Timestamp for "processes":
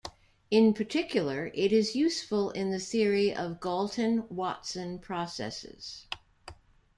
4.97-6.07